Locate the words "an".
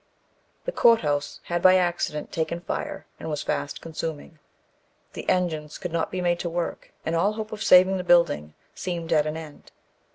9.27-9.37